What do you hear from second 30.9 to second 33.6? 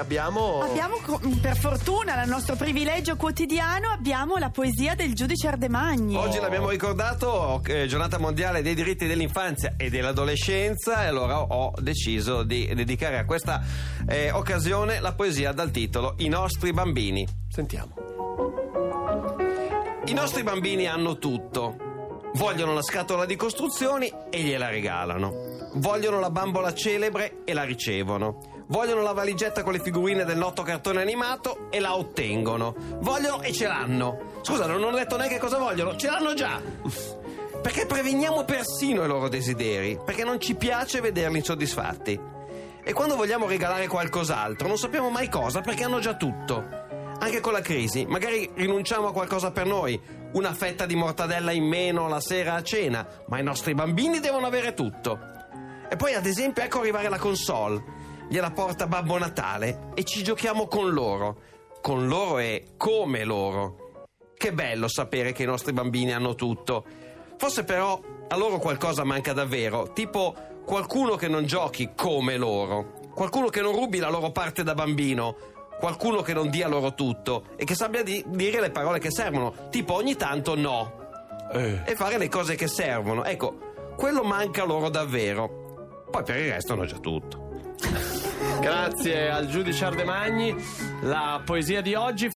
animato e la ottengono. Vogliono e